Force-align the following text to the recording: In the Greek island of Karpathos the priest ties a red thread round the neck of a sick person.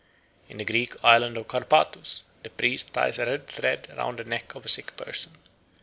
In 0.49 0.57
the 0.57 0.65
Greek 0.65 0.95
island 1.03 1.37
of 1.37 1.47
Karpathos 1.47 2.23
the 2.41 2.49
priest 2.49 2.91
ties 2.91 3.19
a 3.19 3.25
red 3.27 3.45
thread 3.47 3.87
round 3.95 4.17
the 4.17 4.23
neck 4.23 4.55
of 4.55 4.65
a 4.65 4.67
sick 4.67 4.97
person. 4.97 5.33